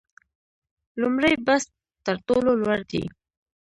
[1.01, 1.69] لومړی بست
[2.05, 3.03] تر ټولو لوړ دی